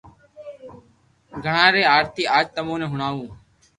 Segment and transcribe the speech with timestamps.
[1.43, 3.23] گڻآݾ ري آرتي آج تموني ھڻاو